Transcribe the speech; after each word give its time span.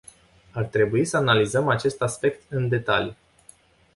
Ar 0.51 0.63
trebui 0.65 1.05
să 1.05 1.17
analizăm 1.17 1.67
acest 1.67 2.01
aspect 2.01 2.41
în 2.51 2.67
detaliu. 2.67 3.15